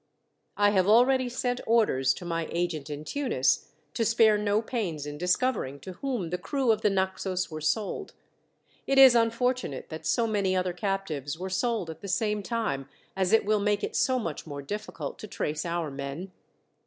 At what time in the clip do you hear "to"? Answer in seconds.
2.15-2.25, 3.93-4.03, 5.81-5.93, 15.19-15.27